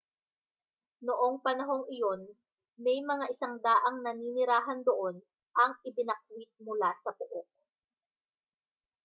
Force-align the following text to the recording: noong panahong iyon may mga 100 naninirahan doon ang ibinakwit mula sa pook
noong 1.07 1.35
panahong 1.45 1.85
iyon 1.95 2.21
may 2.83 2.97
mga 3.11 3.25
100 3.37 4.01
naninirahan 4.05 4.79
doon 4.89 5.15
ang 5.61 5.71
ibinakwit 5.89 6.49
mula 6.65 6.89
sa 7.05 7.11
pook 7.19 7.45